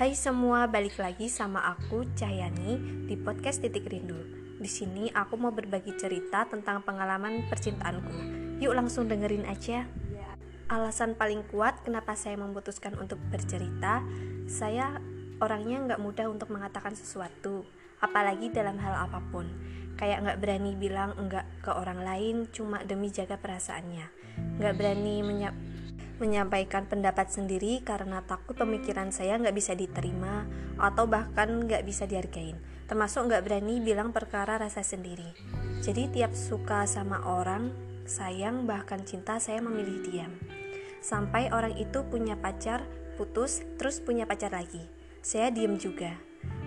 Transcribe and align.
Hai 0.00 0.16
semua, 0.16 0.64
balik 0.64 0.96
lagi 0.96 1.28
sama 1.28 1.60
aku 1.76 2.08
Cahyani 2.16 3.04
di 3.04 3.20
podcast 3.20 3.60
Titik 3.60 3.84
Rindu. 3.84 4.16
Di 4.56 4.64
sini 4.64 5.12
aku 5.12 5.36
mau 5.36 5.52
berbagi 5.52 5.92
cerita 5.92 6.48
tentang 6.48 6.80
pengalaman 6.88 7.44
percintaanku. 7.52 8.16
Yuk 8.64 8.72
langsung 8.72 9.12
dengerin 9.12 9.44
aja. 9.44 9.84
Alasan 10.72 11.20
paling 11.20 11.44
kuat 11.52 11.84
kenapa 11.84 12.16
saya 12.16 12.40
memutuskan 12.40 12.96
untuk 12.96 13.20
bercerita, 13.28 14.00
saya 14.48 14.96
orangnya 15.36 15.92
nggak 15.92 16.00
mudah 16.00 16.32
untuk 16.32 16.48
mengatakan 16.48 16.96
sesuatu, 16.96 17.68
apalagi 18.00 18.48
dalam 18.48 18.80
hal 18.80 19.04
apa 19.04 19.20
pun. 19.28 19.52
Kayak 20.00 20.24
nggak 20.24 20.40
berani 20.40 20.80
bilang 20.80 21.12
enggak 21.20 21.44
ke 21.60 21.76
orang 21.76 22.00
lain 22.00 22.48
cuma 22.48 22.80
demi 22.88 23.12
jaga 23.12 23.36
perasaannya. 23.36 24.08
Nggak 24.64 24.74
berani 24.80 25.20
menyap 25.20 25.52
menyampaikan 26.20 26.84
pendapat 26.84 27.32
sendiri 27.32 27.80
karena 27.80 28.20
takut 28.22 28.54
pemikiran 28.54 29.08
saya 29.08 29.40
nggak 29.40 29.56
bisa 29.56 29.72
diterima 29.72 30.44
atau 30.76 31.08
bahkan 31.08 31.64
nggak 31.64 31.82
bisa 31.82 32.04
dihargain. 32.04 32.60
Termasuk 32.84 33.26
nggak 33.32 33.48
berani 33.48 33.80
bilang 33.80 34.12
perkara 34.12 34.60
rasa 34.60 34.84
sendiri. 34.84 35.32
Jadi 35.80 36.12
tiap 36.12 36.36
suka 36.36 36.84
sama 36.84 37.24
orang 37.24 37.72
sayang 38.04 38.68
bahkan 38.68 39.00
cinta 39.02 39.40
saya 39.40 39.64
memilih 39.64 40.04
diam. 40.04 40.32
Sampai 41.00 41.48
orang 41.48 41.80
itu 41.80 42.04
punya 42.04 42.36
pacar 42.36 42.84
putus 43.16 43.64
terus 43.80 44.04
punya 44.04 44.28
pacar 44.28 44.52
lagi. 44.52 44.84
Saya 45.24 45.48
diem 45.48 45.80
juga. 45.80 46.12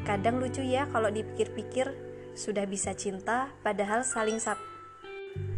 Kadang 0.03 0.41
lucu 0.41 0.65
ya 0.65 0.89
kalau 0.89 1.13
dipikir-pikir 1.13 1.93
sudah 2.33 2.65
bisa 2.65 2.97
cinta 2.97 3.53
padahal 3.61 4.01
saling 4.01 4.41
sap 4.41 4.57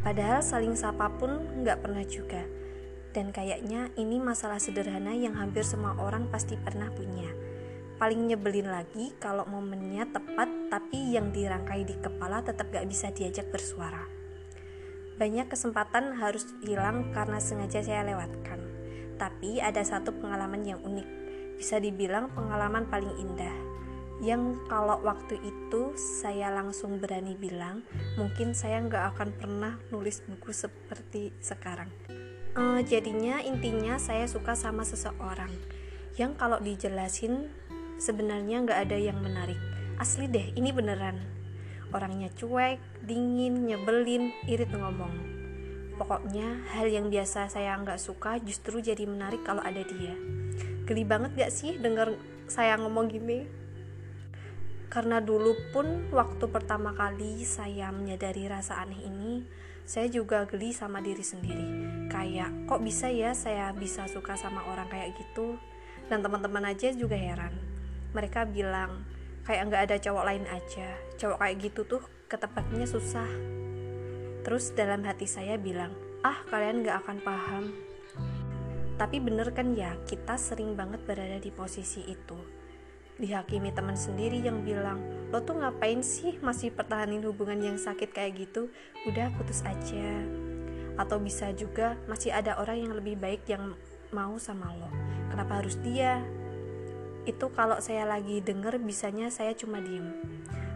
padahal 0.03 0.43
saling 0.43 0.75
sapa 0.75 1.07
pun 1.15 1.63
nggak 1.63 1.79
pernah 1.79 2.03
juga 2.03 2.43
dan 3.15 3.31
kayaknya 3.31 3.95
ini 3.95 4.19
masalah 4.19 4.59
sederhana 4.59 5.15
yang 5.15 5.39
hampir 5.39 5.63
semua 5.63 5.95
orang 5.95 6.27
pasti 6.27 6.59
pernah 6.59 6.91
punya. 6.91 7.31
Paling 7.95 8.27
nyebelin 8.27 8.67
lagi 8.67 9.15
kalau 9.23 9.47
momennya 9.47 10.11
tepat 10.11 10.51
tapi 10.67 11.15
yang 11.15 11.31
dirangkai 11.31 11.87
di 11.87 11.95
kepala 11.95 12.43
tetap 12.43 12.67
gak 12.75 12.83
bisa 12.91 13.15
diajak 13.15 13.47
bersuara. 13.47 14.03
Banyak 15.15 15.47
kesempatan 15.47 16.19
harus 16.19 16.43
hilang 16.59 17.15
karena 17.15 17.39
sengaja 17.39 17.79
saya 17.79 18.03
lewatkan. 18.03 18.59
Tapi 19.15 19.63
ada 19.63 19.79
satu 19.79 20.11
pengalaman 20.11 20.67
yang 20.67 20.83
unik, 20.83 21.07
bisa 21.55 21.79
dibilang 21.79 22.35
pengalaman 22.35 22.83
paling 22.91 23.15
indah. 23.15 23.55
Yang 24.19 24.59
kalau 24.67 24.99
waktu 25.07 25.39
itu 25.39 25.95
saya 25.95 26.51
langsung 26.51 26.99
berani 26.99 27.39
bilang, 27.39 27.79
mungkin 28.19 28.51
saya 28.51 28.83
nggak 28.83 29.15
akan 29.15 29.29
pernah 29.39 29.79
nulis 29.87 30.19
buku 30.27 30.51
seperti 30.51 31.31
sekarang 31.39 32.04
uh, 32.55 32.79
jadinya 32.81 33.43
intinya 33.43 33.99
saya 33.99 34.25
suka 34.25 34.55
sama 34.55 34.87
seseorang 34.87 35.51
yang 36.15 36.33
kalau 36.39 36.57
dijelasin 36.63 37.51
sebenarnya 37.99 38.63
nggak 38.63 38.79
ada 38.87 38.97
yang 38.97 39.19
menarik. 39.19 39.59
Asli 39.99 40.27
deh 40.31 40.55
ini 40.55 40.71
beneran. 40.71 41.19
Orangnya 41.91 42.31
cuek 42.35 42.79
dingin 43.03 43.67
nyebelin 43.67 44.31
irit 44.47 44.71
ngomong. 44.71 45.11
Pokoknya 45.95 46.59
hal 46.75 46.91
yang 46.91 47.07
biasa 47.07 47.47
saya 47.47 47.75
nggak 47.79 47.99
suka 47.99 48.35
justru 48.43 48.83
jadi 48.83 49.07
menarik 49.07 49.47
kalau 49.47 49.63
ada 49.63 49.79
dia. 49.83 50.15
Geli 50.83 51.07
banget 51.07 51.39
gak 51.39 51.55
sih 51.55 51.79
denger 51.79 52.19
saya 52.51 52.75
ngomong 52.75 53.07
gini? 53.07 53.47
Karena 54.91 55.23
dulu 55.23 55.55
pun 55.71 56.11
waktu 56.11 56.45
pertama 56.51 56.91
kali 56.91 57.43
saya 57.47 57.95
menyadari 57.95 58.47
rasa 58.47 58.83
aneh 58.83 59.01
ini 59.07 59.43
saya 59.85 60.09
juga 60.09 60.49
geli 60.49 60.73
sama 60.73 60.97
diri 60.97 61.21
sendiri. 61.21 61.67
Kayak 62.09 62.49
kok 62.65 62.81
bisa 62.81 63.05
ya 63.13 63.37
saya 63.37 63.69
bisa 63.77 64.09
suka 64.09 64.33
sama 64.33 64.65
orang 64.65 64.89
kayak 64.89 65.13
gitu? 65.13 65.61
Dan 66.09 66.25
teman-teman 66.25 66.73
aja 66.73 66.89
juga 66.89 67.13
heran. 67.13 67.53
Mereka 68.17 68.49
bilang 68.49 69.05
kayak 69.45 69.69
nggak 69.69 69.83
ada 69.85 69.97
cowok 70.01 70.25
lain 70.25 70.45
aja. 70.49 70.89
Cowok 71.21 71.37
kayak 71.37 71.57
gitu 71.61 71.81
tuh 71.85 72.01
ketepatnya 72.25 72.89
susah. 72.89 73.29
Terus 74.41 74.73
dalam 74.73 75.05
hati 75.05 75.29
saya 75.29 75.61
bilang 75.61 75.93
ah 76.25 76.41
kalian 76.49 76.81
nggak 76.81 77.05
akan 77.05 77.17
paham. 77.21 77.65
Tapi 78.97 79.21
bener 79.21 79.53
kan 79.53 79.77
ya 79.77 79.93
kita 80.09 80.33
sering 80.41 80.73
banget 80.73 81.05
berada 81.05 81.37
di 81.37 81.53
posisi 81.53 82.01
itu 82.09 82.64
dihakimi 83.15 83.71
teman 83.71 83.95
sendiri 83.95 84.43
yang 84.43 84.63
bilang 84.63 84.99
lo 85.31 85.43
tuh 85.43 85.59
ngapain 85.59 85.99
sih 86.03 86.39
masih 86.39 86.71
pertahanin 86.71 87.23
hubungan 87.27 87.59
yang 87.59 87.77
sakit 87.79 88.11
kayak 88.15 88.47
gitu? 88.47 88.71
Udah 89.07 89.31
putus 89.35 89.63
aja. 89.67 90.23
Atau 90.95 91.19
bisa 91.19 91.51
juga 91.51 91.99
masih 92.07 92.31
ada 92.31 92.55
orang 92.55 92.87
yang 92.87 92.93
lebih 92.95 93.19
baik 93.19 93.43
yang 93.51 93.75
mau 94.15 94.39
sama 94.39 94.71
lo. 94.71 94.87
Kenapa 95.27 95.59
harus 95.59 95.75
dia? 95.83 96.23
Itu 97.27 97.51
kalau 97.51 97.81
saya 97.83 98.07
lagi 98.07 98.39
denger 98.39 98.79
bisanya 98.79 99.27
saya 99.27 99.51
cuma 99.57 99.83
diem. 99.83 100.13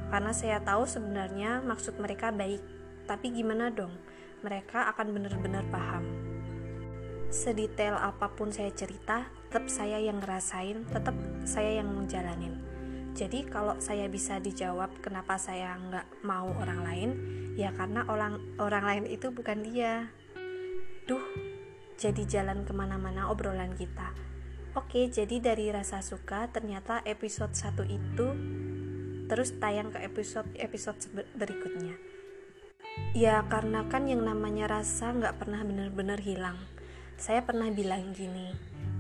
Karena 0.10 0.34
saya 0.34 0.58
tahu 0.60 0.90
sebenarnya 0.90 1.62
maksud 1.64 1.96
mereka 2.02 2.34
baik. 2.34 2.60
Tapi 3.06 3.32
gimana 3.32 3.70
dong? 3.70 3.94
Mereka 4.42 4.92
akan 4.92 5.08
benar-benar 5.14 5.64
paham. 5.70 6.04
Sedetail 7.30 7.94
apa 7.94 8.34
pun 8.34 8.50
saya 8.50 8.74
cerita, 8.74 9.30
tetap 9.48 9.70
saya 9.70 10.02
yang 10.02 10.18
ngerasain, 10.18 10.82
tetap 10.90 11.14
saya 11.44 11.80
yang 11.84 11.92
menjalanin. 11.92 12.56
Jadi 13.14 13.44
kalau 13.48 13.76
saya 13.84 14.08
bisa 14.08 14.40
dijawab 14.40 15.04
kenapa 15.04 15.36
saya 15.36 15.76
nggak 15.76 16.24
mau 16.24 16.48
orang 16.56 16.82
lain, 16.86 17.10
ya 17.60 17.76
karena 17.76 18.08
orang 18.08 18.40
orang 18.62 18.84
lain 18.86 19.06
itu 19.12 19.30
bukan 19.34 19.66
dia. 19.66 20.08
Duh, 21.10 21.24
jadi 22.00 22.24
jalan 22.24 22.64
ke 22.64 22.72
mana-mana 22.72 23.28
obrolan 23.28 23.76
kita. 23.76 24.16
Oke, 24.78 25.10
jadi 25.10 25.42
dari 25.42 25.74
rasa 25.74 26.00
suka 26.00 26.48
ternyata 26.54 27.02
episode 27.04 27.58
1 27.58 27.90
itu 27.90 28.28
terus 29.28 29.58
tayang 29.58 29.92
ke 29.92 30.00
episode-episode 30.06 31.26
berikutnya. 31.36 31.98
Ya 33.18 33.42
karena 33.50 33.84
kan 33.90 34.06
yang 34.06 34.24
namanya 34.24 34.70
rasa 34.70 35.12
nggak 35.12 35.42
pernah 35.42 35.66
benar-benar 35.66 36.22
hilang 36.22 36.58
saya 37.20 37.44
pernah 37.44 37.68
bilang 37.68 38.16
gini, 38.16 38.56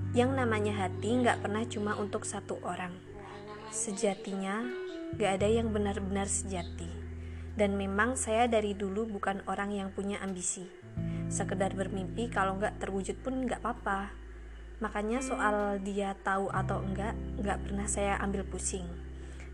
yang 0.09 0.33
namanya 0.33 0.73
hati 0.73 1.21
nggak 1.21 1.45
pernah 1.45 1.61
cuma 1.69 1.93
untuk 1.93 2.25
satu 2.25 2.57
orang. 2.65 2.97
Sejatinya, 3.69 4.65
nggak 5.13 5.31
ada 5.37 5.45
yang 5.45 5.69
benar-benar 5.69 6.25
sejati. 6.25 6.89
Dan 7.53 7.77
memang 7.77 8.17
saya 8.17 8.49
dari 8.49 8.73
dulu 8.73 9.05
bukan 9.05 9.45
orang 9.45 9.69
yang 9.69 9.93
punya 9.93 10.17
ambisi. 10.25 10.65
Sekedar 11.29 11.77
bermimpi 11.77 12.25
kalau 12.33 12.57
nggak 12.57 12.81
terwujud 12.81 13.21
pun 13.21 13.45
nggak 13.45 13.61
apa-apa. 13.61 14.09
Makanya 14.81 15.21
soal 15.21 15.77
dia 15.83 16.17
tahu 16.25 16.49
atau 16.49 16.81
enggak, 16.81 17.13
nggak 17.37 17.69
pernah 17.69 17.85
saya 17.85 18.17
ambil 18.23 18.47
pusing. 18.49 18.87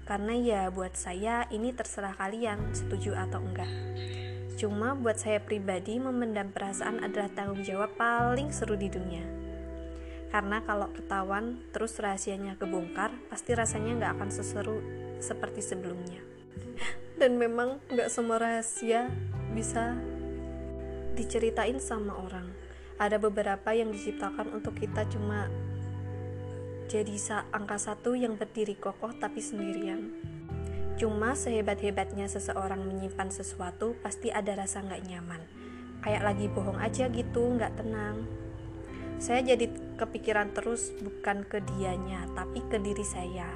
Karena 0.07 0.37
ya 0.37 0.61
buat 0.71 0.95
saya 0.95 1.49
ini 1.51 1.73
terserah 1.73 2.15
kalian 2.15 2.71
setuju 2.71 3.17
atau 3.17 3.41
enggak. 3.43 3.71
Cuma 4.55 4.95
buat 4.95 5.19
saya 5.19 5.43
pribadi 5.43 5.99
memendam 5.99 6.53
perasaan 6.55 7.03
adalah 7.03 7.27
tanggung 7.33 7.65
jawab 7.65 7.91
paling 7.99 8.55
seru 8.55 8.79
di 8.79 8.87
dunia. 8.87 9.44
Karena 10.33 10.61
kalau 10.65 10.91
ketahuan 10.91 11.61
terus 11.71 11.95
rahasianya 11.97 12.59
kebongkar, 12.59 13.13
pasti 13.31 13.55
rasanya 13.55 13.91
nggak 14.01 14.13
akan 14.19 14.29
seseru 14.33 14.77
seperti 15.19 15.63
sebelumnya. 15.63 16.21
Dan 17.19 17.39
memang 17.39 17.79
nggak 17.91 18.09
semua 18.11 18.41
rahasia 18.41 19.07
bisa 19.55 19.95
diceritain 21.15 21.79
sama 21.79 22.19
orang. 22.19 22.51
Ada 22.95 23.19
beberapa 23.19 23.75
yang 23.75 23.91
diciptakan 23.91 24.55
untuk 24.55 24.79
kita 24.79 25.07
cuma 25.11 25.47
jadi 26.85 27.17
angka 27.49 27.81
satu 27.81 28.13
yang 28.13 28.37
berdiri 28.37 28.77
kokoh 28.77 29.11
tapi 29.17 29.41
sendirian. 29.41 30.13
Cuma 30.95 31.35
sehebat-hebatnya 31.35 32.29
seseorang 32.31 32.87
menyimpan 32.87 33.27
sesuatu 33.27 33.99
pasti 33.99 34.31
ada 34.31 34.55
rasa 34.55 34.79
nggak 34.79 35.03
nyaman. 35.11 35.41
Kayak 35.99 36.23
lagi 36.23 36.45
bohong 36.47 36.79
aja 36.79 37.11
gitu, 37.11 37.51
nggak 37.57 37.83
tenang. 37.83 38.23
Saya 39.19 39.43
jadi 39.43 39.67
kepikiran 39.95 40.51
terus 40.51 40.91
bukan 40.99 41.47
ke 41.47 41.63
dianya, 41.63 42.27
tapi 42.35 42.61
ke 42.67 42.77
diri 42.79 43.03
saya. 43.03 43.47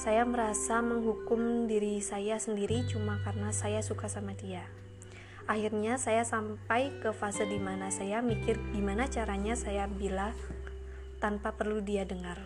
Saya 0.00 0.24
merasa 0.24 0.80
menghukum 0.80 1.68
diri 1.68 2.00
saya 2.00 2.40
sendiri 2.40 2.88
cuma 2.88 3.20
karena 3.20 3.52
saya 3.52 3.84
suka 3.84 4.08
sama 4.08 4.32
dia. 4.32 4.64
Akhirnya 5.44 6.00
saya 6.00 6.24
sampai 6.24 6.94
ke 7.04 7.12
fase 7.12 7.44
di 7.44 7.60
mana 7.60 7.92
saya 7.92 8.24
mikir 8.24 8.56
gimana 8.72 9.12
caranya 9.12 9.52
saya 9.58 9.84
bilang 9.90 10.32
tanpa 11.20 11.52
perlu 11.52 11.84
dia 11.84 12.08
dengar. 12.08 12.40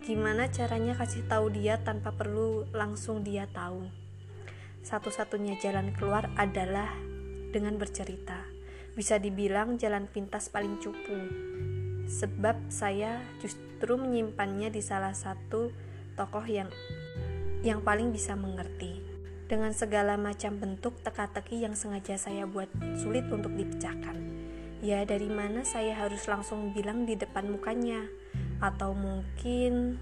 Gimana 0.00 0.48
caranya 0.48 0.96
kasih 0.96 1.28
tahu 1.28 1.52
dia 1.52 1.82
tanpa 1.82 2.14
perlu 2.14 2.64
langsung 2.72 3.20
dia 3.20 3.44
tahu? 3.52 3.90
Satu-satunya 4.86 5.58
jalan 5.60 5.92
keluar 5.92 6.30
adalah 6.40 6.88
dengan 7.52 7.76
bercerita. 7.76 8.38
Bisa 8.96 9.20
dibilang 9.20 9.76
jalan 9.76 10.08
pintas 10.08 10.48
paling 10.48 10.80
cupu. 10.80 11.20
Sebab 12.06 12.70
saya 12.70 13.20
justru 13.42 13.98
menyimpannya 13.98 14.70
di 14.70 14.80
salah 14.80 15.12
satu 15.12 15.74
tokoh 16.14 16.46
yang 16.46 16.70
yang 17.66 17.82
paling 17.82 18.14
bisa 18.14 18.38
mengerti 18.38 19.02
dengan 19.50 19.74
segala 19.74 20.14
macam 20.14 20.58
bentuk 20.58 21.02
teka-teki 21.02 21.66
yang 21.66 21.74
sengaja 21.74 22.18
saya 22.18 22.46
buat 22.46 22.70
sulit 22.98 23.26
untuk 23.30 23.54
dipecahkan. 23.54 24.16
Ya, 24.80 25.02
dari 25.02 25.26
mana 25.26 25.66
saya 25.66 25.98
harus 25.98 26.28
langsung 26.30 26.70
bilang 26.70 27.08
di 27.08 27.18
depan 27.18 27.48
mukanya? 27.50 28.06
atau 28.60 28.96
mungkin 28.96 30.00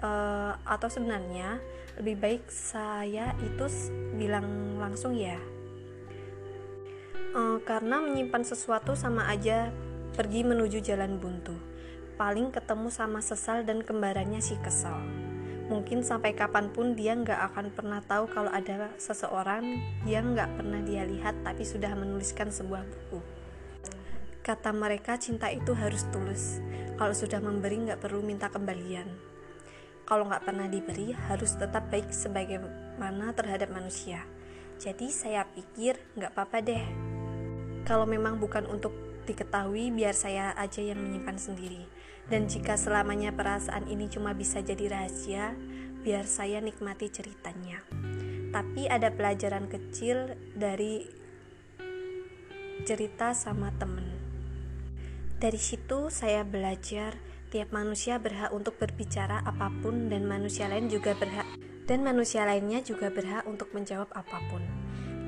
uh, 0.00 0.56
atau 0.64 0.88
sebenarnya 0.88 1.60
lebih 2.00 2.16
baik 2.16 2.42
saya 2.48 3.36
itu 3.44 3.68
bilang 4.16 4.80
langsung 4.80 5.12
ya 5.12 5.36
uh, 7.36 7.60
karena 7.68 8.00
menyimpan 8.00 8.42
sesuatu 8.48 8.96
sama 8.96 9.28
aja 9.28 9.68
pergi 10.12 10.44
menuju 10.44 10.84
jalan 10.84 11.16
buntu. 11.16 11.56
Paling 12.20 12.52
ketemu 12.52 12.92
sama 12.92 13.24
sesal 13.24 13.64
dan 13.64 13.80
kembarannya 13.80 14.44
si 14.44 14.60
kesal. 14.60 15.00
Mungkin 15.72 16.04
sampai 16.04 16.36
kapan 16.36 16.68
pun 16.68 16.92
dia 16.92 17.16
nggak 17.16 17.40
akan 17.48 17.72
pernah 17.72 18.04
tahu 18.04 18.28
kalau 18.28 18.52
ada 18.52 18.92
seseorang 19.00 19.80
yang 20.04 20.36
nggak 20.36 20.60
pernah 20.60 20.84
dia 20.84 21.08
lihat 21.08 21.40
tapi 21.40 21.64
sudah 21.64 21.96
menuliskan 21.96 22.52
sebuah 22.52 22.84
buku. 22.84 23.24
Kata 24.44 24.68
mereka 24.76 25.16
cinta 25.16 25.48
itu 25.48 25.72
harus 25.72 26.04
tulus. 26.12 26.60
Kalau 27.00 27.16
sudah 27.16 27.40
memberi 27.40 27.88
nggak 27.88 28.04
perlu 28.04 28.20
minta 28.20 28.52
kembalian. 28.52 29.08
Kalau 30.04 30.28
nggak 30.28 30.44
pernah 30.44 30.68
diberi 30.68 31.16
harus 31.16 31.56
tetap 31.56 31.88
baik 31.88 32.12
sebagaimana 32.12 33.32
terhadap 33.32 33.72
manusia. 33.72 34.28
Jadi 34.76 35.08
saya 35.08 35.48
pikir 35.48 35.96
nggak 36.20 36.36
apa-apa 36.36 36.58
deh. 36.60 36.84
Kalau 37.88 38.04
memang 38.04 38.36
bukan 38.36 38.68
untuk 38.68 39.11
diketahui, 39.26 39.94
biar 39.94 40.14
saya 40.14 40.54
aja 40.54 40.82
yang 40.82 40.98
menyimpan 40.98 41.38
sendiri. 41.38 41.86
Dan 42.26 42.46
jika 42.46 42.78
selamanya 42.78 43.34
perasaan 43.34 43.90
ini 43.90 44.06
cuma 44.06 44.32
bisa 44.34 44.62
jadi 44.62 44.88
rahasia, 44.90 45.54
biar 46.02 46.26
saya 46.26 46.62
nikmati 46.62 47.10
ceritanya. 47.10 47.82
Tapi 48.52 48.86
ada 48.86 49.10
pelajaran 49.10 49.66
kecil 49.66 50.36
dari 50.54 51.08
cerita 52.86 53.34
sama 53.34 53.70
temen. 53.78 54.06
Dari 55.38 55.58
situ 55.58 56.10
saya 56.10 56.46
belajar 56.46 57.18
Tiap 57.52 57.68
manusia 57.68 58.16
berhak 58.16 58.48
untuk 58.48 58.80
berbicara 58.80 59.44
apa 59.44 59.68
pun 59.84 60.08
dan 60.08 60.24
manusia 60.24 60.72
lain 60.72 60.88
juga 60.88 61.12
berhak 61.12 61.44
dan 61.84 62.00
manusia 62.00 62.48
lainnya 62.48 62.80
juga 62.80 63.12
berhak 63.12 63.44
untuk 63.44 63.68
menjawab 63.76 64.08
apa 64.16 64.40
pun. 64.48 64.64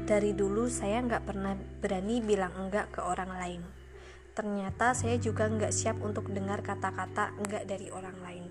Dari 0.08 0.32
dulu 0.32 0.64
saya 0.72 1.04
nggak 1.04 1.20
pernah 1.20 1.52
berani 1.52 2.24
bilang 2.24 2.56
enggak 2.56 2.96
ke 2.96 3.04
orang 3.04 3.28
lain. 3.28 3.83
Ternyata 4.34 4.98
saya 4.98 5.14
juga 5.22 5.46
nggak 5.46 5.70
siap 5.70 6.02
untuk 6.02 6.34
dengar 6.34 6.58
kata-kata 6.66 7.38
enggak 7.38 7.70
dari 7.70 7.86
orang 7.94 8.18
lain. 8.18 8.50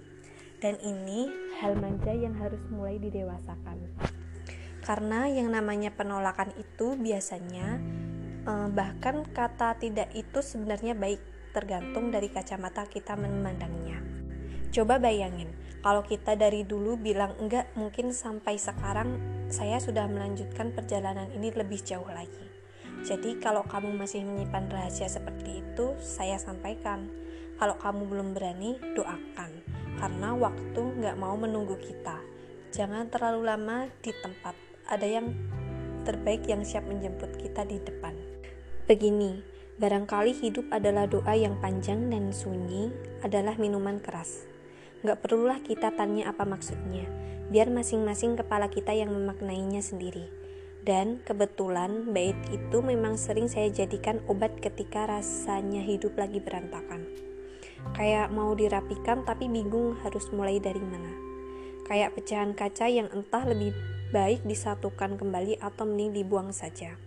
Dan 0.64 0.80
ini 0.80 1.28
hal 1.60 1.76
manja 1.76 2.16
yang 2.16 2.40
harus 2.40 2.64
mulai 2.72 2.96
didewasakan. 3.04 3.84
Karena 4.80 5.28
yang 5.28 5.52
namanya 5.52 5.92
penolakan 5.92 6.56
itu 6.56 6.96
biasanya 6.96 7.84
eh, 8.48 8.68
bahkan 8.72 9.28
kata 9.28 9.76
tidak 9.76 10.08
itu 10.16 10.40
sebenarnya 10.40 10.96
baik 10.96 11.20
tergantung 11.52 12.16
dari 12.16 12.32
kacamata 12.32 12.88
kita 12.88 13.20
memandangnya. 13.20 14.00
Coba 14.72 14.98
bayangin, 15.04 15.52
kalau 15.84 16.02
kita 16.08 16.40
dari 16.40 16.64
dulu 16.64 16.96
bilang 16.96 17.36
enggak, 17.44 17.76
mungkin 17.76 18.16
sampai 18.16 18.56
sekarang 18.56 19.20
saya 19.52 19.84
sudah 19.84 20.08
melanjutkan 20.08 20.72
perjalanan 20.72 21.28
ini 21.36 21.52
lebih 21.52 21.84
jauh 21.84 22.08
lagi. 22.08 22.53
Jadi 23.04 23.36
kalau 23.38 23.68
kamu 23.68 24.00
masih 24.00 24.24
menyimpan 24.24 24.72
rahasia 24.72 25.12
seperti 25.12 25.60
itu, 25.60 25.92
saya 26.00 26.40
sampaikan. 26.40 27.12
Kalau 27.60 27.76
kamu 27.76 28.08
belum 28.08 28.30
berani, 28.32 28.80
doakan. 28.96 29.52
Karena 30.00 30.32
waktu 30.34 30.82
nggak 30.82 31.20
mau 31.20 31.36
menunggu 31.36 31.76
kita. 31.78 32.18
Jangan 32.72 33.12
terlalu 33.12 33.46
lama 33.46 33.92
di 34.00 34.16
tempat. 34.24 34.56
Ada 34.88 35.08
yang 35.20 35.36
terbaik 36.08 36.48
yang 36.48 36.64
siap 36.64 36.88
menjemput 36.88 37.36
kita 37.40 37.68
di 37.68 37.80
depan. 37.84 38.16
Begini, 38.88 39.54
Barangkali 39.74 40.38
hidup 40.38 40.70
adalah 40.70 41.10
doa 41.10 41.34
yang 41.34 41.58
panjang 41.58 42.06
dan 42.14 42.30
sunyi 42.30 42.94
adalah 43.26 43.58
minuman 43.58 43.98
keras. 43.98 44.46
Gak 45.02 45.26
perlulah 45.26 45.66
kita 45.66 45.90
tanya 45.98 46.30
apa 46.30 46.46
maksudnya, 46.46 47.10
biar 47.50 47.74
masing-masing 47.74 48.38
kepala 48.38 48.70
kita 48.70 48.94
yang 48.94 49.10
memaknainya 49.10 49.82
sendiri. 49.82 50.43
Dan 50.84 51.24
kebetulan 51.24 52.12
bait 52.12 52.36
itu 52.52 52.84
memang 52.84 53.16
sering 53.16 53.48
saya 53.48 53.72
jadikan 53.72 54.20
obat 54.28 54.60
ketika 54.60 55.08
rasanya 55.08 55.80
hidup 55.80 56.20
lagi 56.20 56.44
berantakan. 56.44 57.08
Kayak 57.96 58.36
mau 58.36 58.52
dirapikan 58.52 59.24
tapi 59.24 59.48
bingung 59.48 59.96
harus 60.04 60.28
mulai 60.36 60.60
dari 60.60 60.84
mana. 60.84 61.12
Kayak 61.88 62.20
pecahan 62.20 62.52
kaca 62.52 62.92
yang 62.92 63.08
entah 63.16 63.48
lebih 63.48 63.72
baik 64.12 64.44
disatukan 64.44 65.16
kembali 65.16 65.64
atau 65.64 65.88
mending 65.88 66.20
dibuang 66.20 66.52
saja. 66.52 67.00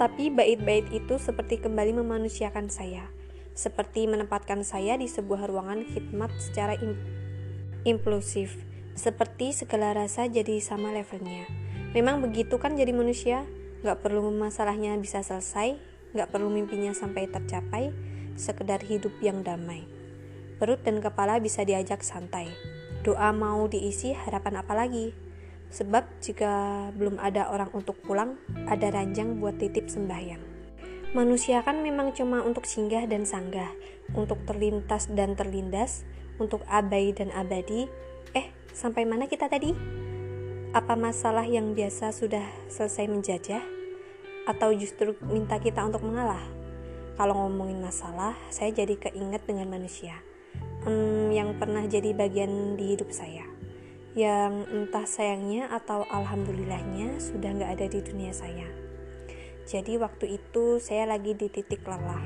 Tapi 0.00 0.32
bait-bait 0.32 0.88
itu 0.96 1.20
seperti 1.20 1.60
kembali 1.60 2.00
memanusiakan 2.00 2.72
saya, 2.72 3.04
seperti 3.52 4.08
menempatkan 4.08 4.64
saya 4.64 4.96
di 4.96 5.04
sebuah 5.04 5.44
ruangan 5.44 5.84
khidmat 5.92 6.32
secara 6.40 6.72
im 6.80 6.96
impulsif, 7.84 8.56
seperti 8.96 9.52
segala 9.52 9.92
rasa 9.92 10.24
jadi 10.24 10.56
sama 10.60 10.92
levelnya. 10.92 11.69
Memang 11.90 12.22
begitu 12.22 12.54
kan 12.62 12.78
jadi 12.78 12.94
manusia, 12.94 13.42
gak 13.82 14.06
perlu 14.06 14.30
masalahnya 14.30 14.94
bisa 14.94 15.26
selesai, 15.26 15.74
gak 16.14 16.30
perlu 16.30 16.46
mimpinya 16.46 16.94
sampai 16.94 17.26
tercapai, 17.26 17.90
sekedar 18.38 18.78
hidup 18.86 19.10
yang 19.18 19.42
damai. 19.42 19.90
Perut 20.62 20.78
dan 20.86 21.02
kepala 21.02 21.42
bisa 21.42 21.66
diajak 21.66 22.06
santai. 22.06 22.46
Doa 23.02 23.34
mau 23.34 23.66
diisi 23.66 24.14
harapan 24.14 24.62
apa 24.62 24.76
lagi? 24.76 25.10
Sebab 25.70 26.22
jika 26.22 26.86
belum 26.94 27.18
ada 27.18 27.50
orang 27.50 27.74
untuk 27.74 27.98
pulang, 28.06 28.38
ada 28.70 28.90
ranjang 28.94 29.42
buat 29.42 29.58
titip 29.58 29.90
sembahyang. 29.90 30.42
Manusia 31.10 31.58
kan 31.66 31.82
memang 31.82 32.14
cuma 32.14 32.46
untuk 32.46 32.70
singgah 32.70 33.02
dan 33.10 33.26
sanggah, 33.26 33.74
untuk 34.14 34.46
terlintas 34.46 35.10
dan 35.10 35.34
terlindas, 35.34 36.06
untuk 36.38 36.62
abai 36.70 37.10
dan 37.10 37.34
abadi. 37.34 37.90
Eh, 38.30 38.46
sampai 38.70 39.02
mana 39.06 39.26
kita 39.26 39.50
tadi? 39.50 39.74
Apa 40.70 40.94
masalah 40.94 41.50
yang 41.50 41.74
biasa 41.74 42.14
sudah 42.14 42.46
selesai 42.70 43.10
menjajah? 43.10 43.58
Atau 44.46 44.70
justru 44.78 45.18
minta 45.26 45.58
kita 45.58 45.82
untuk 45.82 46.06
mengalah? 46.06 46.46
Kalau 47.18 47.34
ngomongin 47.42 47.82
masalah, 47.82 48.38
saya 48.54 48.70
jadi 48.70 48.94
keinget 48.94 49.42
dengan 49.50 49.66
manusia 49.66 50.22
hmm, 50.86 51.34
yang 51.34 51.58
pernah 51.58 51.82
jadi 51.90 52.14
bagian 52.14 52.78
di 52.78 52.94
hidup 52.94 53.10
saya 53.10 53.42
yang 54.14 54.62
entah 54.70 55.06
sayangnya 55.06 55.70
atau 55.74 56.06
alhamdulillahnya 56.06 57.18
sudah 57.18 57.50
nggak 57.50 57.70
ada 57.74 57.86
di 57.90 58.00
dunia 58.06 58.30
saya. 58.30 58.70
Jadi 59.66 59.98
waktu 59.98 60.38
itu 60.38 60.78
saya 60.78 61.02
lagi 61.06 61.34
di 61.34 61.50
titik 61.50 61.82
lelah 61.82 62.22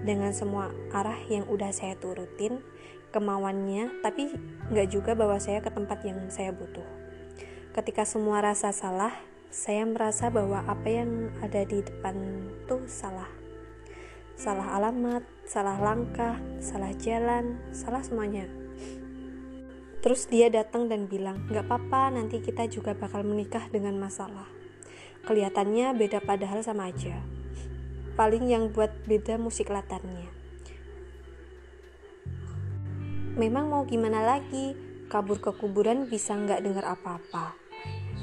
dengan 0.00 0.32
semua 0.32 0.72
arah 0.96 1.20
yang 1.28 1.44
udah 1.48 1.76
saya 1.76 1.92
turutin 2.00 2.60
kemauannya, 3.12 4.00
tapi 4.00 4.32
nggak 4.72 4.88
juga 4.88 5.12
bawa 5.12 5.36
saya 5.36 5.60
ke 5.60 5.68
tempat 5.68 6.04
yang 6.08 6.24
saya 6.32 6.56
butuh. 6.56 7.05
Ketika 7.76 8.08
semua 8.08 8.40
rasa 8.40 8.72
salah, 8.72 9.12
saya 9.52 9.84
merasa 9.84 10.32
bahwa 10.32 10.64
apa 10.64 10.88
yang 10.88 11.28
ada 11.44 11.60
di 11.68 11.84
depan 11.84 12.16
tuh 12.64 12.88
salah. 12.88 13.28
Salah 14.32 14.80
alamat, 14.80 15.20
salah 15.44 15.76
langkah, 15.76 16.40
salah 16.60 16.92
jalan, 16.96 17.60
salah 17.76 18.00
semuanya 18.00 18.48
Terus 20.06 20.30
dia 20.30 20.46
datang 20.46 20.86
dan 20.86 21.10
bilang, 21.10 21.50
gak 21.50 21.66
apa-apa 21.66 22.14
nanti 22.14 22.38
kita 22.38 22.70
juga 22.70 22.94
bakal 22.94 23.26
menikah 23.26 23.66
dengan 23.74 23.98
masalah. 23.98 24.46
Kelihatannya 25.26 25.98
beda 25.98 26.22
padahal 26.22 26.62
sama 26.62 26.94
aja. 26.94 27.18
Paling 28.14 28.46
yang 28.46 28.70
buat 28.70 28.94
beda 29.02 29.34
musik 29.34 29.66
latarnya. 29.66 30.30
Memang 33.34 33.66
mau 33.66 33.82
gimana 33.82 34.22
lagi, 34.22 34.78
kabur 35.10 35.42
ke 35.42 35.50
kuburan 35.58 36.06
bisa 36.06 36.38
nggak 36.38 36.62
dengar 36.62 36.86
apa-apa. 36.86 37.65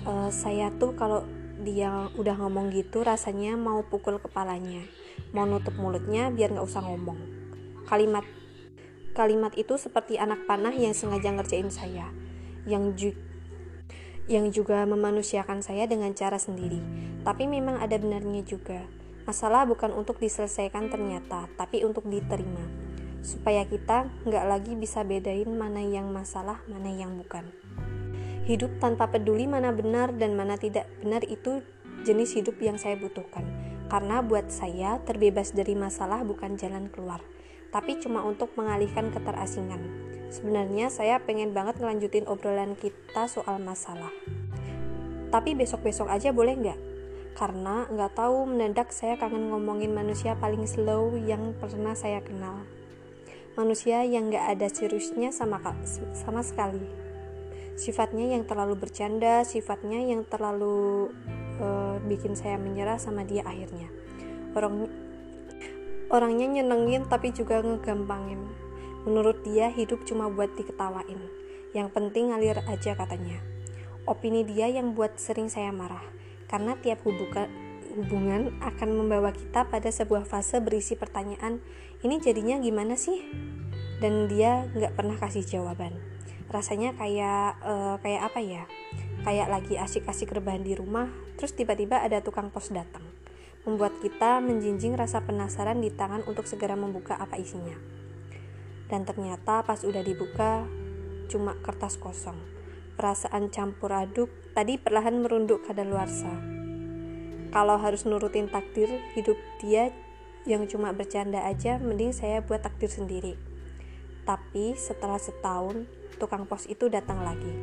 Uh, 0.04 0.28
saya 0.28 0.68
tuh 0.76 0.92
kalau 1.00 1.24
dia 1.64 2.12
udah 2.20 2.36
ngomong 2.36 2.76
gitu 2.76 3.08
rasanya 3.08 3.56
mau 3.56 3.88
pukul 3.88 4.20
kepalanya, 4.20 4.84
mau 5.32 5.48
nutup 5.48 5.80
mulutnya 5.80 6.28
biar 6.28 6.52
nggak 6.52 6.68
usah 6.68 6.84
ngomong. 6.84 7.16
Kalimat 7.88 8.28
Kalimat 9.14 9.54
itu 9.54 9.78
seperti 9.78 10.18
anak 10.18 10.50
panah 10.50 10.74
yang 10.74 10.98
sengaja 10.98 11.30
ngerjain 11.30 11.70
saya, 11.70 12.10
yang 12.66 12.98
ju 12.98 13.14
yang 14.26 14.50
juga 14.50 14.82
memanusiakan 14.90 15.62
saya 15.62 15.86
dengan 15.86 16.18
cara 16.18 16.42
sendiri. 16.42 16.82
Tapi 17.22 17.46
memang 17.46 17.78
ada 17.78 17.94
benarnya 17.94 18.42
juga. 18.42 18.82
Masalah 19.30 19.70
bukan 19.70 19.94
untuk 19.94 20.18
diselesaikan 20.18 20.90
ternyata, 20.90 21.46
tapi 21.56 21.86
untuk 21.86 22.10
diterima. 22.10 22.66
Supaya 23.22 23.64
kita 23.70 24.10
nggak 24.26 24.46
lagi 24.50 24.74
bisa 24.74 25.06
bedain 25.06 25.48
mana 25.54 25.86
yang 25.86 26.10
masalah, 26.10 26.60
mana 26.66 26.90
yang 26.90 27.14
bukan. 27.14 27.63
Hidup 28.44 28.80
tanpa 28.84 29.08
peduli 29.08 29.48
mana 29.48 29.72
benar 29.72 30.12
dan 30.16 30.36
mana 30.36 30.60
tidak 30.60 30.90
benar 31.00 31.24
itu 31.28 31.64
jenis 32.04 32.36
hidup 32.36 32.60
yang 32.60 32.76
saya 32.76 33.00
butuhkan. 33.00 33.48
Karena 33.88 34.20
buat 34.20 34.52
saya, 34.52 35.00
terbebas 35.06 35.54
dari 35.56 35.78
masalah 35.78 36.26
bukan 36.26 36.58
jalan 36.60 36.92
keluar 36.92 37.24
tapi 37.74 37.98
cuma 37.98 38.22
untuk 38.22 38.54
mengalihkan 38.54 39.10
keterasingan. 39.10 39.82
Sebenarnya 40.30 40.94
saya 40.94 41.18
pengen 41.18 41.58
banget 41.58 41.82
ngelanjutin 41.82 42.30
obrolan 42.30 42.78
kita 42.78 43.26
soal 43.26 43.58
masalah. 43.58 44.14
Tapi 45.34 45.58
besok-besok 45.58 46.14
aja 46.14 46.30
boleh 46.30 46.54
nggak? 46.54 46.80
Karena 47.34 47.90
nggak 47.90 48.14
tahu 48.14 48.46
mendadak 48.46 48.94
saya 48.94 49.18
kangen 49.18 49.50
ngomongin 49.50 49.90
manusia 49.90 50.38
paling 50.38 50.70
slow 50.70 51.18
yang 51.18 51.58
pernah 51.58 51.98
saya 51.98 52.22
kenal. 52.22 52.62
manusia 53.54 54.02
yang 54.02 54.34
gak 54.34 54.58
ada 54.58 54.66
seriusnya 54.66 55.30
sama, 55.30 55.62
sama 56.18 56.42
sekali. 56.42 57.03
Sifatnya 57.74 58.38
yang 58.38 58.46
terlalu 58.46 58.78
bercanda, 58.78 59.42
sifatnya 59.42 59.98
yang 59.98 60.22
terlalu 60.30 61.10
uh, 61.58 61.98
bikin 62.06 62.38
saya 62.38 62.62
menyerah 62.62 63.02
sama 63.02 63.26
dia 63.26 63.42
akhirnya. 63.42 63.90
Orang 64.54 64.86
orangnya 66.14 66.62
nyenengin 66.62 67.10
tapi 67.10 67.34
juga 67.34 67.66
ngegampangin. 67.66 68.46
Menurut 69.10 69.42
dia 69.42 69.74
hidup 69.74 70.06
cuma 70.06 70.30
buat 70.30 70.54
diketawain. 70.54 71.18
Yang 71.74 71.90
penting 71.92 72.30
ngalir 72.30 72.62
aja 72.70 72.94
katanya. 72.94 73.42
Opini 74.06 74.46
dia 74.46 74.70
yang 74.70 74.94
buat 74.94 75.18
sering 75.18 75.50
saya 75.50 75.74
marah. 75.74 76.06
Karena 76.46 76.78
tiap 76.78 77.02
hubungan 77.02 77.50
hubungan 77.94 78.58
akan 78.62 78.90
membawa 78.90 79.30
kita 79.34 79.70
pada 79.70 79.90
sebuah 79.94 80.26
fase 80.26 80.58
berisi 80.62 80.98
pertanyaan, 80.98 81.62
ini 82.02 82.18
jadinya 82.18 82.58
gimana 82.58 82.98
sih? 82.98 83.22
Dan 84.02 84.30
dia 84.30 84.66
nggak 84.74 84.98
pernah 84.98 85.18
kasih 85.18 85.46
jawaban. 85.46 86.13
Rasanya 86.54 86.94
kayak 86.94 87.58
uh, 87.66 87.96
kayak 88.06 88.30
apa 88.30 88.40
ya? 88.40 88.64
Kayak 89.26 89.50
lagi 89.50 89.76
asik-asik 89.82 90.30
rebahan 90.30 90.62
di 90.62 90.78
rumah, 90.78 91.10
terus 91.42 91.58
tiba-tiba 91.58 92.06
ada 92.06 92.22
tukang 92.22 92.54
pos 92.54 92.70
datang. 92.70 93.02
Membuat 93.66 93.98
kita 94.04 94.38
menjinjing 94.44 94.94
rasa 94.94 95.26
penasaran 95.26 95.82
di 95.82 95.90
tangan 95.90 96.22
untuk 96.30 96.46
segera 96.46 96.78
membuka 96.78 97.18
apa 97.18 97.40
isinya. 97.42 97.76
Dan 98.92 99.08
ternyata 99.08 99.66
pas 99.66 99.82
udah 99.82 100.06
dibuka, 100.06 100.68
cuma 101.32 101.58
kertas 101.66 101.98
kosong. 101.98 102.38
Perasaan 102.94 103.50
campur 103.50 103.90
aduk 103.90 104.30
tadi 104.54 104.78
perlahan 104.78 105.26
merunduk 105.26 105.66
kadaluarsa 105.66 106.54
kalau 107.54 107.78
harus 107.78 108.02
nurutin 108.10 108.50
takdir 108.50 108.90
hidup 109.14 109.38
dia 109.62 109.94
yang 110.50 110.66
cuma 110.66 110.90
bercanda 110.94 111.46
aja 111.46 111.78
mending 111.78 112.14
saya 112.14 112.42
buat 112.42 112.66
takdir 112.66 112.90
sendiri 112.90 113.38
tapi 114.26 114.74
setelah 114.74 115.22
setahun 115.22 115.86
tukang 116.18 116.46
pos 116.46 116.66
itu 116.70 116.90
datang 116.90 117.22
lagi. 117.22 117.54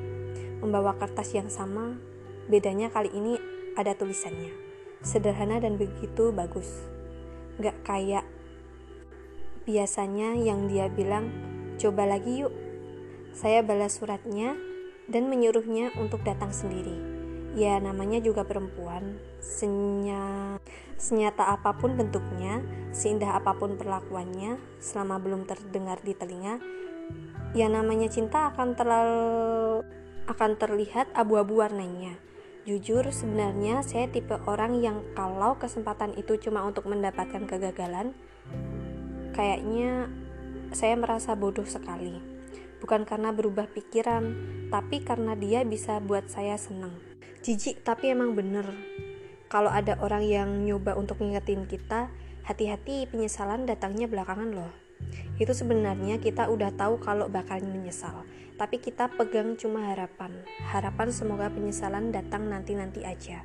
Membawa 0.60 0.96
kertas 0.98 1.32
yang 1.32 1.48
sama 1.48 1.96
bedanya 2.50 2.90
kali 2.90 3.08
ini 3.14 3.38
ada 3.78 3.94
tulisannya. 3.94 4.52
Sederhana 5.00 5.62
dan 5.62 5.80
begitu 5.80 6.34
bagus. 6.34 6.68
Gak 7.62 7.76
kayak 7.86 8.26
biasanya 9.64 10.36
yang 10.36 10.68
dia 10.68 10.90
bilang 10.92 11.32
coba 11.80 12.04
lagi 12.04 12.44
yuk. 12.44 12.52
Saya 13.32 13.62
balas 13.62 13.96
suratnya 13.96 14.58
dan 15.08 15.30
menyuruhnya 15.30 15.94
untuk 15.96 16.20
datang 16.26 16.50
sendiri. 16.50 16.94
Ya 17.54 17.78
namanya 17.82 18.22
juga 18.22 18.46
perempuan. 18.46 19.18
Senya 19.40 20.58
senyata 21.00 21.48
apa 21.48 21.72
pun 21.80 21.96
bentuknya 21.96 22.60
seindah 22.92 23.40
apa 23.40 23.56
pun 23.56 23.80
perlakuannya 23.80 24.60
selama 24.84 25.16
belum 25.16 25.48
terdengar 25.48 25.96
di 26.04 26.12
telinga 26.12 26.60
ya 27.50 27.66
namanya 27.66 28.06
cinta 28.06 28.54
akan 28.54 28.78
terlalu 28.78 29.82
akan 30.30 30.50
terlihat 30.54 31.10
abu-abu 31.18 31.58
warnanya. 31.58 32.14
Jujur 32.62 33.02
sebenarnya 33.10 33.82
saya 33.82 34.06
tipe 34.06 34.38
orang 34.46 34.78
yang 34.78 35.02
kalau 35.18 35.58
kesempatan 35.58 36.14
itu 36.14 36.38
cuma 36.38 36.62
untuk 36.62 36.86
mendapatkan 36.86 37.48
kegagalan 37.50 38.14
kayaknya 39.34 40.06
saya 40.70 40.94
merasa 40.94 41.34
bodoh 41.34 41.66
sekali. 41.66 42.22
Bukan 42.78 43.02
karena 43.02 43.34
berubah 43.34 43.66
pikiran 43.66 44.30
tapi 44.70 45.02
karena 45.02 45.34
dia 45.34 45.66
bisa 45.66 45.98
buat 45.98 46.30
saya 46.30 46.54
senang. 46.54 46.94
Jijik 47.42 47.82
tapi 47.82 48.14
emang 48.14 48.38
bener. 48.38 48.70
Kalau 49.50 49.74
ada 49.74 49.98
orang 49.98 50.22
yang 50.22 50.62
nyoba 50.62 50.94
untuk 50.94 51.18
ngingetin 51.18 51.66
kita 51.66 52.06
hati-hati 52.46 53.10
penyesalan 53.10 53.66
datangnya 53.66 54.06
belakangan 54.06 54.54
loh 54.54 54.79
itu 55.40 55.56
sebenarnya 55.56 56.20
kita 56.20 56.52
udah 56.52 56.68
tahu 56.76 57.00
kalau 57.00 57.32
bakal 57.32 57.56
menyesal. 57.64 58.28
Tapi 58.60 58.76
kita 58.76 59.08
pegang 59.08 59.56
cuma 59.56 59.88
harapan. 59.88 60.36
Harapan 60.68 61.08
semoga 61.08 61.48
penyesalan 61.48 62.12
datang 62.12 62.44
nanti-nanti 62.52 63.08
aja. 63.08 63.40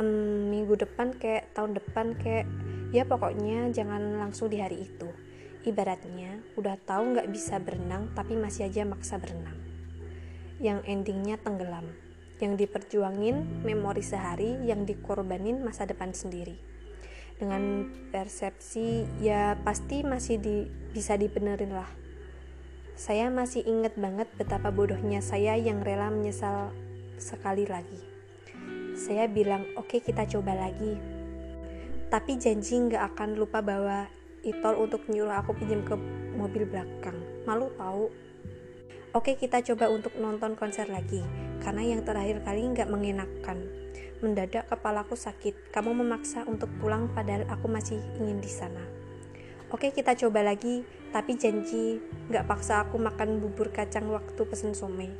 Um, 0.00 0.48
minggu 0.48 0.72
depan 0.80 1.12
kayak 1.12 1.52
tahun 1.52 1.76
depan 1.76 2.16
kayak 2.16 2.48
ya 2.96 3.04
pokoknya 3.04 3.68
jangan 3.76 4.16
langsung 4.16 4.48
di 4.48 4.64
hari 4.64 4.88
itu. 4.88 5.12
Ibaratnya 5.68 6.40
udah 6.56 6.80
tahu 6.80 7.12
nggak 7.12 7.28
bisa 7.28 7.60
berenang 7.60 8.16
tapi 8.16 8.32
masih 8.40 8.72
aja 8.72 8.88
maksa 8.88 9.20
berenang. 9.20 9.60
Yang 10.64 10.80
endingnya 10.88 11.36
tenggelam. 11.36 11.92
Yang 12.40 12.64
diperjuangin 12.66 13.68
memori 13.68 14.00
sehari 14.00 14.64
yang 14.64 14.88
dikorbanin 14.88 15.60
masa 15.60 15.84
depan 15.84 16.16
sendiri 16.16 16.72
dengan 17.42 17.90
persepsi 18.14 19.02
ya 19.18 19.58
pasti 19.66 20.06
masih 20.06 20.38
di, 20.38 20.70
bisa 20.94 21.18
dibenerin 21.18 21.74
lah. 21.74 21.90
Saya 22.94 23.34
masih 23.34 23.66
inget 23.66 23.98
banget 23.98 24.30
betapa 24.38 24.70
bodohnya 24.70 25.18
saya 25.18 25.58
yang 25.58 25.82
rela 25.82 26.06
menyesal 26.14 26.70
sekali 27.18 27.66
lagi. 27.66 27.98
Saya 28.94 29.26
bilang 29.26 29.66
oke 29.74 29.98
okay, 29.98 30.00
kita 30.06 30.22
coba 30.30 30.54
lagi. 30.54 30.94
Tapi 32.06 32.38
janji 32.38 32.78
nggak 32.78 33.18
akan 33.18 33.34
lupa 33.34 33.58
bawa 33.58 34.06
itol 34.46 34.78
untuk 34.78 35.02
nyuruh 35.10 35.42
aku 35.42 35.58
pinjam 35.58 35.82
ke 35.82 35.98
mobil 36.38 36.62
belakang. 36.70 37.18
Malu 37.42 37.74
tahu 37.74 38.06
Oke 39.12 39.36
kita 39.36 39.60
coba 39.60 39.92
untuk 39.92 40.16
nonton 40.16 40.56
konser 40.56 40.88
lagi 40.88 41.20
Karena 41.60 41.84
yang 41.84 42.00
terakhir 42.00 42.40
kali 42.48 42.64
nggak 42.72 42.88
mengenakan 42.88 43.81
Mendadak 44.22 44.70
kepalaku 44.70 45.18
sakit. 45.18 45.74
Kamu 45.74 45.98
memaksa 45.98 46.46
untuk 46.46 46.70
pulang 46.78 47.10
padahal 47.10 47.42
aku 47.50 47.66
masih 47.66 47.98
ingin 48.22 48.38
di 48.38 48.46
sana. 48.46 48.78
Oke 49.74 49.90
kita 49.90 50.14
coba 50.14 50.46
lagi. 50.46 50.86
Tapi 51.10 51.34
janji 51.34 51.98
nggak 52.30 52.46
paksa 52.46 52.86
aku 52.86 53.02
makan 53.02 53.42
bubur 53.42 53.74
kacang 53.74 54.06
waktu 54.14 54.38
pesen 54.46 54.78
somai. 54.78 55.10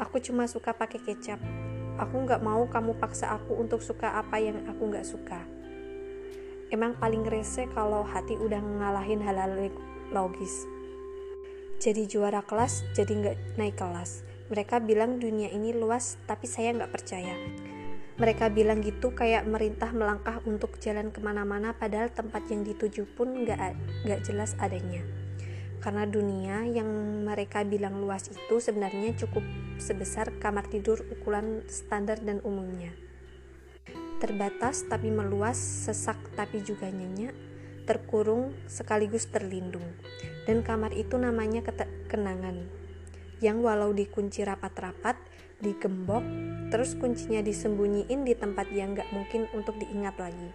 Aku 0.00 0.16
cuma 0.16 0.48
suka 0.48 0.72
pakai 0.72 0.96
kecap. 1.04 1.36
Aku 2.00 2.24
nggak 2.24 2.40
mau 2.40 2.64
kamu 2.72 2.96
paksa 2.96 3.36
aku 3.36 3.60
untuk 3.60 3.84
suka 3.84 4.16
apa 4.16 4.40
yang 4.40 4.64
aku 4.64 4.88
nggak 4.88 5.04
suka. 5.04 5.44
Emang 6.72 6.96
paling 6.96 7.28
rese 7.28 7.68
kalau 7.76 8.00
hati 8.00 8.32
udah 8.32 8.64
ngalahin 8.64 9.20
hal-hal 9.20 9.68
logis. 10.08 10.64
Jadi 11.84 12.08
juara 12.08 12.40
kelas 12.40 12.80
jadi 12.96 13.12
nggak 13.12 13.36
naik 13.60 13.76
kelas 13.76 14.27
mereka 14.48 14.80
bilang 14.80 15.20
dunia 15.20 15.48
ini 15.52 15.72
luas 15.72 16.20
tapi 16.28 16.44
saya 16.44 16.72
nggak 16.74 16.92
percaya 16.92 17.32
mereka 18.18 18.50
bilang 18.50 18.82
gitu 18.82 19.14
kayak 19.14 19.46
merintah 19.46 19.94
melangkah 19.94 20.42
untuk 20.44 20.82
jalan 20.82 21.14
ke 21.14 21.22
mana-mana 21.22 21.72
padahal 21.76 22.10
tempat 22.10 22.50
yang 22.50 22.66
dituju 22.66 23.06
pun 23.14 23.46
nggak 23.46 23.78
nggak 24.04 24.20
jelas 24.26 24.58
adanya 24.58 25.04
karena 25.78 26.04
dunia 26.10 26.66
yang 26.66 26.88
mereka 27.22 27.62
bilang 27.62 28.02
luas 28.02 28.26
itu 28.28 28.58
sebenarnya 28.58 29.14
cukup 29.14 29.46
sebesar 29.78 30.34
kamar 30.42 30.66
tidur 30.66 31.00
ukuran 31.14 31.62
standar 31.70 32.18
dan 32.18 32.42
umumnya 32.42 32.90
terbatas 34.18 34.82
tapi 34.90 35.14
meluas 35.14 35.56
sesak 35.56 36.18
tapi 36.34 36.58
juga 36.66 36.90
nyenyak 36.90 37.48
terkurung 37.88 38.52
sekaligus 38.68 39.32
terlindung. 39.32 39.96
Dan 40.44 40.60
kamar 40.60 40.92
itu 40.92 41.16
namanya 41.16 41.64
kenangan. 42.12 42.68
Yang 43.38 43.58
walau 43.62 43.90
dikunci 43.94 44.42
rapat-rapat, 44.42 45.14
digembok, 45.62 46.22
terus 46.70 46.94
kuncinya 46.98 47.42
disembunyiin 47.42 48.26
di 48.26 48.34
tempat 48.34 48.70
yang 48.74 48.98
gak 48.98 49.10
mungkin 49.14 49.46
untuk 49.54 49.78
diingat 49.78 50.18
lagi. 50.18 50.50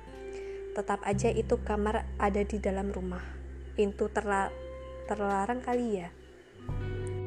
Tetap 0.74 1.06
aja 1.06 1.30
itu 1.30 1.60
kamar 1.62 2.08
ada 2.18 2.42
di 2.44 2.58
dalam 2.58 2.90
rumah. 2.90 3.24
Pintu 3.78 4.10
terla 4.10 4.50
terlarang 5.06 5.62
kali 5.62 6.02
ya. 6.02 6.10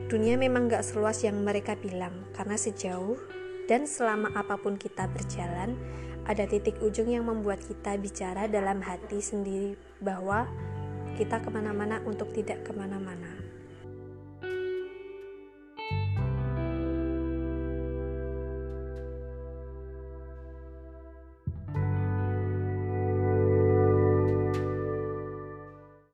Dunia 0.06 0.38
memang 0.38 0.70
gak 0.70 0.86
seluas 0.86 1.20
yang 1.24 1.42
mereka 1.42 1.74
bilang, 1.74 2.30
karena 2.36 2.54
sejauh 2.54 3.18
dan 3.66 3.84
selama 3.90 4.30
apa 4.38 4.54
pun 4.54 4.78
kita 4.78 5.10
berjalan, 5.10 5.74
ada 6.26 6.46
titik 6.46 6.78
ujung 6.82 7.10
yang 7.10 7.26
membuat 7.26 7.62
kita 7.62 7.98
bicara 7.98 8.50
dalam 8.50 8.82
hati 8.82 9.22
sendiri 9.22 9.78
bahwa 10.02 10.46
kita 11.14 11.38
ke 11.38 11.48
mana-mana 11.50 12.02
untuk 12.02 12.34
tidak 12.34 12.62
ke 12.66 12.74
mana-mana. 12.74 13.45